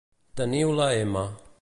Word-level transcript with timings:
Teniu 0.39 0.73
la 0.79 0.89
m 1.13 1.21